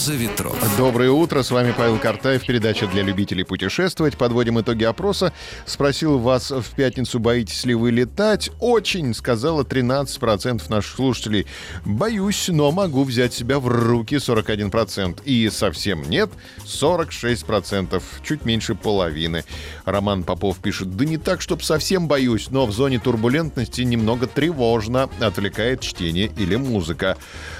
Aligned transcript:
«Роза 0.00 0.14
ветров». 0.14 0.56
Доброе 0.78 1.10
утро, 1.10 1.42
с 1.42 1.50
вами 1.50 1.74
Павел 1.76 1.98
Картаев, 1.98 2.46
передача 2.46 2.86
для 2.86 3.02
любителей 3.02 3.44
путешествовать. 3.44 4.16
Подводим 4.16 4.58
итоги 4.58 4.84
опроса. 4.84 5.34
Спросил 5.66 6.18
вас 6.18 6.50
в 6.50 6.74
пятницу, 6.74 7.18
боитесь 7.18 7.66
ли 7.66 7.74
вы 7.74 7.90
летать? 7.90 8.50
Очень, 8.60 9.12
сказала 9.12 9.62
13% 9.62 10.62
наших 10.70 10.96
слушателей. 10.96 11.46
Боюсь, 11.84 12.48
но 12.48 12.72
могу 12.72 13.04
взять 13.04 13.34
себя 13.34 13.58
в 13.58 13.68
руки 13.68 14.14
41%. 14.14 15.20
И 15.26 15.50
совсем 15.50 16.08
нет 16.08 16.30
46%, 16.64 18.02
чуть 18.22 18.46
меньше 18.46 18.74
половины. 18.74 19.44
Роман 19.84 20.24
Попов 20.24 20.60
пишет, 20.60 20.96
да 20.96 21.04
не 21.04 21.18
так, 21.18 21.42
чтобы 21.42 21.62
совсем 21.62 22.08
боюсь, 22.08 22.48
но 22.48 22.64
в 22.64 22.72
зоне 22.72 23.00
турбулентности 23.00 23.82
немного 23.82 24.26
тревожно, 24.26 25.10
отвлекает 25.20 25.82
чтение 25.82 26.32
или 26.38 26.56
музыка. 26.56 27.18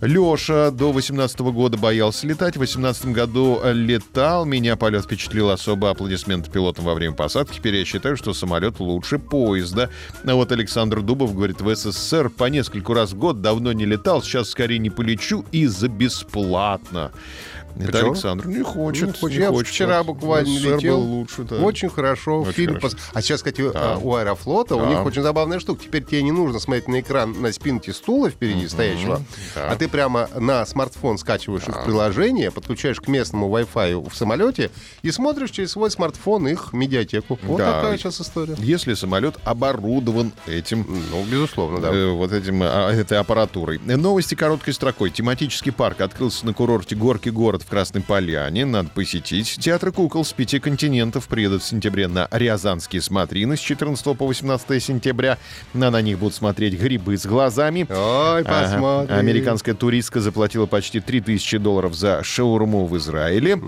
Леша 0.00 0.70
до 0.70 0.92
18 0.92 1.38
года 1.40 1.76
боялся 1.76 2.21
летать. 2.24 2.56
В 2.56 2.60
18 2.60 3.06
году 3.06 3.60
летал. 3.64 4.44
Меня 4.44 4.76
полет 4.76 5.04
впечатлил 5.04 5.50
особо 5.50 5.90
аплодисменты 5.90 6.50
пилотам 6.50 6.84
во 6.84 6.94
время 6.94 7.14
посадки. 7.14 7.56
Теперь 7.56 7.76
я 7.76 7.84
считаю, 7.84 8.16
что 8.16 8.34
самолет 8.34 8.80
лучше 8.80 9.18
поезда. 9.18 9.90
А 10.24 10.34
вот 10.34 10.52
Александр 10.52 11.02
Дубов 11.02 11.34
говорит, 11.34 11.60
в 11.60 11.74
СССР 11.74 12.30
по 12.30 12.44
нескольку 12.44 12.94
раз 12.94 13.12
в 13.12 13.18
год 13.18 13.40
давно 13.40 13.72
не 13.72 13.84
летал. 13.84 14.22
Сейчас 14.22 14.50
скорее 14.50 14.78
не 14.78 14.90
полечу 14.90 15.44
и 15.52 15.66
за 15.66 15.88
бесплатно. 15.88 17.12
Это 17.78 17.92
Почему? 17.92 18.10
Александр 18.12 18.46
не 18.48 18.62
хочет. 18.62 19.06
Не 19.08 19.12
хочет. 19.12 19.36
не 19.38 19.42
Я 19.44 19.48
хочет. 19.50 19.68
вчера 19.72 20.02
буквально 20.04 20.48
СССР 20.58 20.74
летел. 20.76 20.98
был 20.98 21.04
лучше, 21.06 21.42
да. 21.44 21.56
Очень 21.56 21.88
хорошо. 21.88 22.40
Очень 22.42 22.52
фильм 22.52 22.74
хорошо. 22.74 22.96
пос- 22.96 23.00
А 23.14 23.22
сейчас, 23.22 23.38
кстати, 23.42 23.62
Да. 23.62 23.94
а, 23.94 23.98
у 23.98 24.14
Аэрофлота 24.14 24.76
у 24.76 24.80
Да. 24.80 24.86
них 24.88 25.04
очень 25.04 25.22
забавная 25.22 25.58
штука. 25.60 25.82
Теперь 25.84 26.04
тебе 26.04 26.22
не 26.22 26.32
нужно 26.32 26.58
смотреть 26.60 26.88
на 26.88 27.00
экран 27.00 27.40
на 27.40 27.52
спинке 27.52 27.92
стула 27.92 28.30
впереди 28.30 28.68
стоящего, 28.68 29.22
Да. 29.54 29.70
а 29.70 29.76
ты 29.76 29.88
прямо 29.88 30.28
на 30.38 30.64
смартфон 30.66 31.18
скачиваешь 31.18 31.66
их 31.68 31.84
приложение, 31.84 32.50
подключаешь 32.50 33.00
к 33.00 33.08
местному 33.08 33.48
Wi-Fi 33.56 34.08
в 34.10 34.14
самолете 34.14 34.70
и 35.02 35.10
смотришь 35.10 35.50
через 35.50 35.72
свой 35.72 35.90
смартфон 35.90 36.48
их 36.48 36.72
медиатеку. 36.72 37.38
Вот 37.42 37.58
Да. 37.58 37.72
такая 37.80 37.96
сейчас 37.98 38.20
история. 38.20 38.54
Если 38.58 38.94
самолет 38.94 39.36
оборудован 39.44 40.32
этим 40.46 40.86
Ну, 41.10 41.24
безусловно, 41.24 41.80
да. 41.80 41.88
э, 41.92 42.10
вот 42.10 42.32
этим, 42.32 42.60
а, 42.62 42.90
этой 42.92 43.18
аппаратурой. 43.18 43.80
Э, 43.86 43.96
Новости 43.96 44.34
короткой 44.34 44.74
строкой. 44.74 45.10
Тематический 45.10 45.72
парк 45.72 46.00
открылся 46.00 46.44
на 46.44 46.52
курорте 46.52 46.96
Горки 46.96 47.28
город 47.30 47.61
в 47.62 47.66
Красной 47.66 48.00
Поляне. 48.02 48.64
Надо 48.64 48.90
посетить. 48.90 49.56
Театры 49.60 49.92
кукол 49.92 50.24
с 50.24 50.32
пяти 50.32 50.58
континентов 50.58 51.26
приедут 51.28 51.62
в 51.62 51.66
сентябре 51.66 52.08
на 52.08 52.28
Рязанские 52.30 53.00
смотрины 53.02 53.56
с 53.56 53.60
14 53.60 54.04
по 54.16 54.26
18 54.26 54.82
сентября. 54.82 55.38
На, 55.74 55.90
на 55.90 56.02
них 56.02 56.18
будут 56.18 56.34
смотреть 56.34 56.74
грибы 56.78 57.16
с 57.16 57.26
глазами. 57.26 57.86
Ой, 57.88 58.42
Ага. 58.42 58.44
посмотрим. 58.44 59.16
Американская 59.16 59.74
туристка 59.74 60.20
заплатила 60.20 60.66
почти 60.66 61.00
3000 61.00 61.58
долларов 61.58 61.94
за 61.94 62.22
шаурму 62.22 62.86
в 62.86 62.96
Израиле. 62.98 63.60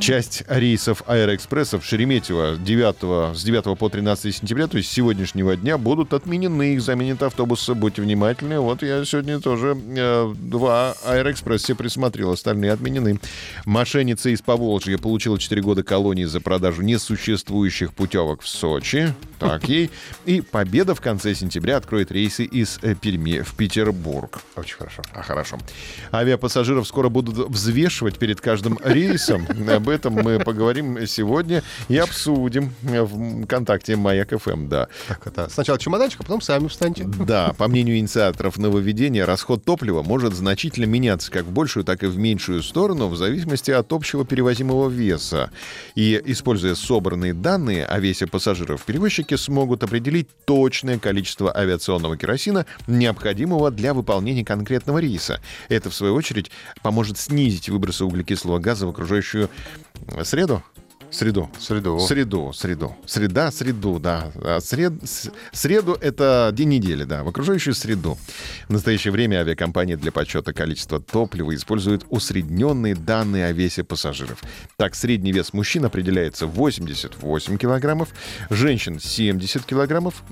Часть 0.00 0.44
рейсов 0.48 1.02
Аэроэкспресса 1.06 1.78
в 1.78 1.84
Шереметьево 1.84 2.56
9, 2.56 3.36
с 3.36 3.42
9 3.42 3.78
по 3.78 3.88
13 3.88 4.34
сентября, 4.34 4.66
то 4.66 4.76
есть 4.76 4.90
с 4.90 4.92
сегодняшнего 4.92 5.56
дня, 5.56 5.78
будут 5.78 6.12
отменены. 6.12 6.74
Их 6.74 6.82
заменят 6.82 7.22
автобусы. 7.22 7.74
Будьте 7.74 8.02
внимательны. 8.02 8.60
Вот 8.60 8.82
я 8.82 9.04
сегодня 9.04 9.40
тоже 9.40 9.76
э, 9.96 10.34
два 10.36 10.94
Аэроэкспресса 11.06 11.74
присмотрел. 11.74 12.32
Остальные 12.32 12.72
отменены. 12.72 13.18
Мошенница 13.64 14.30
из 14.30 14.42
Поволжья 14.42 14.98
получила 14.98 15.38
4 15.38 15.62
года 15.62 15.82
колонии 15.82 16.24
за 16.24 16.40
продажу 16.40 16.82
несуществующих 16.82 17.92
путевок 17.92 18.42
в 18.42 18.48
Сочи. 18.48 19.14
Так 19.38 19.68
ей. 19.68 19.90
И 20.24 20.40
Победа 20.40 20.94
в 20.94 21.00
конце 21.00 21.34
сентября 21.34 21.76
откроет 21.76 22.10
рейсы 22.10 22.44
из 22.44 22.78
э, 22.82 22.94
Перми 22.94 23.40
в 23.40 23.54
Петербург. 23.54 24.40
Очень 24.56 24.76
хорошо. 24.76 25.02
А, 25.12 25.22
хорошо. 25.22 25.58
Авиапассажиров 26.12 26.86
скоро 26.86 27.08
будут 27.08 27.48
взвешивать 27.48 28.18
перед 28.18 28.40
каждым 28.40 28.78
рейсом. 28.82 29.46
Об 29.68 29.88
этом 29.88 30.14
мы 30.14 30.38
поговорим 30.38 31.06
сегодня 31.06 31.62
и 31.88 31.96
обсудим 31.96 32.72
в 32.82 33.46
контакте 33.46 33.96
Маяк 33.96 34.30
ФМ, 34.40 34.68
да. 34.68 34.88
Так, 35.08 35.26
это 35.26 35.48
сначала 35.50 35.78
чемоданчик, 35.78 36.20
а 36.20 36.22
потом 36.22 36.40
сами 36.40 36.68
встаньте. 36.68 37.04
Да, 37.04 37.52
по 37.58 37.68
мнению 37.68 37.98
инициаторов 37.98 38.58
нововведения, 38.58 39.26
расход 39.26 39.64
топлива 39.64 40.02
может 40.02 40.34
значительно 40.34 40.84
меняться 40.84 41.30
как 41.30 41.44
в 41.44 41.50
большую, 41.50 41.84
так 41.84 42.02
и 42.02 42.06
в 42.06 42.18
меньшую 42.18 42.62
сторону 42.62 43.08
в 43.08 43.15
зависимости 43.16 43.70
от 43.70 43.92
общего 43.92 44.24
перевозимого 44.24 44.88
веса. 44.88 45.50
И, 45.94 46.20
используя 46.26 46.74
собранные 46.74 47.34
данные 47.34 47.84
о 47.84 47.98
весе 47.98 48.26
пассажиров, 48.26 48.84
перевозчики 48.84 49.34
смогут 49.34 49.82
определить 49.82 50.28
точное 50.44 50.98
количество 50.98 51.56
авиационного 51.56 52.16
керосина, 52.16 52.66
необходимого 52.86 53.70
для 53.70 53.94
выполнения 53.94 54.44
конкретного 54.44 54.98
рейса. 54.98 55.40
Это, 55.68 55.90
в 55.90 55.94
свою 55.94 56.14
очередь, 56.14 56.50
поможет 56.82 57.18
снизить 57.18 57.68
выбросы 57.68 58.04
углекислого 58.04 58.58
газа 58.58 58.86
в 58.86 58.90
окружающую 58.90 59.50
среду. 60.22 60.62
Среду. 61.16 61.48
Среду. 61.58 61.98
Среду, 61.98 62.52
среду. 62.52 62.94
Среда, 63.06 63.50
среду, 63.50 63.98
да. 63.98 64.30
А 64.42 64.60
сред- 64.60 64.92
Среду— 65.50 65.96
это 66.02 66.50
день 66.52 66.68
недели, 66.68 67.04
да, 67.04 67.24
в 67.24 67.28
окружающую 67.28 67.72
среду. 67.74 68.18
В 68.68 68.72
настоящее 68.74 69.12
время 69.12 69.38
авиакомпании 69.40 69.94
для 69.94 70.12
подсчета 70.12 70.52
количества 70.52 71.00
топлива 71.00 71.54
используют 71.54 72.04
усредненные 72.10 72.94
данные 72.94 73.46
о 73.46 73.52
весе 73.52 73.82
пассажиров. 73.82 74.42
Так, 74.76 74.94
средний 74.94 75.32
вес 75.32 75.54
мужчин 75.54 75.86
определяется 75.86 76.46
88 76.46 77.56
килограммов, 77.56 78.10
женщин 78.50 79.00
70 79.00 79.64
килограммов, 79.64 80.22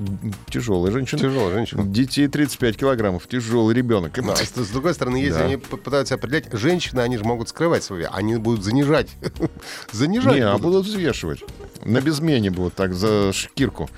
тяжелая 0.50 0.92
женщина. 0.92 1.18
Тяжелая 1.18 1.54
женщина. 1.54 1.82
Детей 1.84 2.28
35 2.28 2.76
килограммов, 2.76 3.26
тяжелый 3.26 3.74
ребенок. 3.74 4.14
Но, 4.18 4.36
с, 4.36 4.42
с 4.54 4.68
другой 4.68 4.92
стороны, 4.92 5.16
если 5.16 5.38
Да. 5.38 5.44
они 5.46 5.56
пытаются 5.56 6.16
определять, 6.16 6.52
женщины, 6.52 7.00
они 7.00 7.16
же 7.16 7.24
могут 7.24 7.48
скрывать 7.48 7.82
свой 7.84 8.00
вес, 8.00 8.10
они 8.12 8.36
будут 8.36 8.62
занижать. 8.62 9.08
занижать 9.92 10.34
Не, 10.34 10.40
а 10.40 10.58
будут. 10.58 10.73
Будут 10.74 10.86
взвешивать. 10.88 11.44
На 11.84 12.00
безмене 12.00 12.50
будут 12.50 12.74
так 12.74 12.94
за 12.94 13.32
шкирку. 13.32 13.88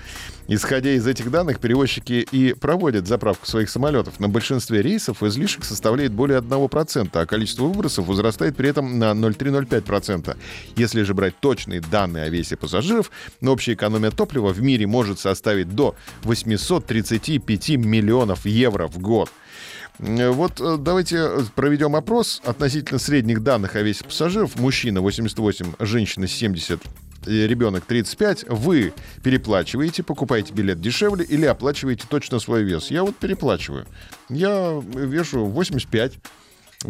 Исходя 0.48 0.90
из 0.90 1.06
этих 1.06 1.30
данных, 1.30 1.58
перевозчики 1.58 2.26
и 2.30 2.52
проводят 2.52 3.06
заправку 3.06 3.46
своих 3.46 3.70
самолетов. 3.70 4.20
На 4.20 4.28
большинстве 4.28 4.82
рейсов 4.82 5.22
излишек 5.22 5.64
составляет 5.64 6.12
более 6.12 6.40
1%, 6.40 7.08
а 7.12 7.26
количество 7.26 7.64
выбросов 7.64 8.06
возрастает 8.06 8.56
при 8.56 8.68
этом 8.68 8.98
на 8.98 9.12
0,3-0,5%. 9.12 10.36
Если 10.76 11.02
же 11.02 11.14
брать 11.14 11.40
точные 11.40 11.80
данные 11.80 12.24
о 12.24 12.28
весе 12.28 12.56
пассажиров, 12.56 13.10
общая 13.42 13.72
экономия 13.72 14.10
топлива 14.10 14.52
в 14.52 14.60
мире 14.60 14.86
может 14.86 15.18
составить 15.18 15.74
до 15.74 15.96
835 16.24 17.70
миллионов 17.70 18.44
евро 18.44 18.86
в 18.86 18.98
год. 18.98 19.30
Э, 19.98 20.30
Вот 20.30 20.60
э, 20.60 20.76
давайте 20.78 21.16
э, 21.16 21.40
проведем 21.54 21.96
опрос 21.96 22.40
относительно 22.44 22.98
средних 22.98 23.42
данных 23.42 23.76
о 23.76 23.82
весе 23.82 24.04
пассажиров. 24.04 24.58
Мужчина 24.58 25.00
88, 25.00 25.74
женщина 25.80 26.26
70, 26.26 26.80
э, 27.26 27.46
ребенок 27.46 27.84
35. 27.84 28.46
Вы 28.48 28.92
переплачиваете, 29.22 30.02
покупаете 30.02 30.52
билет 30.52 30.80
дешевле 30.80 31.24
или 31.24 31.46
оплачиваете 31.46 32.04
точно 32.08 32.38
свой 32.38 32.62
вес. 32.64 32.90
Я 32.90 33.02
вот 33.04 33.16
переплачиваю. 33.16 33.86
Я 34.28 34.82
вешу 34.94 35.46
85. 35.46 36.18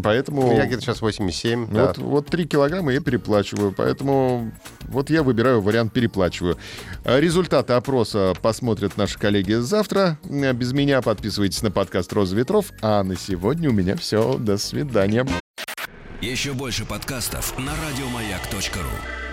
Поэтому... 0.03 0.57
Я 0.57 0.67
где-то 0.67 0.83
сейчас 0.83 1.01
87. 1.01 1.69
да. 1.71 1.87
Вот, 1.87 1.99
вот 1.99 2.27
3 2.27 2.47
килограмма 2.47 2.93
я 2.93 3.01
переплачиваю, 3.01 3.73
поэтому 3.73 4.53
вот 4.83 5.11
я 5.11 5.23
выбираю 5.23 5.61
вариант 5.61 5.93
переплачиваю. 5.93 6.59
А 7.05 7.19
Результаты 7.19 7.73
опроса 7.73 8.35
посмотрят 8.43 8.97
наши 8.97 9.19
коллеги 9.19 9.55
завтра. 9.55 10.19
А 10.25 10.53
Без 10.53 10.73
меня 10.73 11.03
подписывайтесь 11.03 11.63
на 11.63 11.71
подкаст 11.71 12.13
«Роза 12.13 12.37
ветров». 12.37 12.73
А 12.83 13.03
на 13.03 13.17
сегодня 13.17 13.71
у 13.71 13.73
меня 13.73 13.97
все. 13.97 14.37
До 14.39 14.59
свидания. 14.59 15.27
Еще 16.21 16.55
больше 16.55 16.85
подкастов 16.85 17.57
на 17.59 17.73
радиомаяк.ру. 17.73 19.26